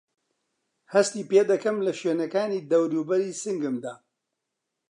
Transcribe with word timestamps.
هەستی 0.93 1.27
پێدەکەم 1.31 1.77
له 1.85 1.91
شوێنەکانی 1.99 2.65
دەورووبەری 2.71 3.39
سنگمدا؟ 3.43 3.93